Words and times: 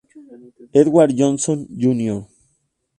Edward 0.73 1.11
Johnson, 1.15 1.59
Jr. 1.81 2.19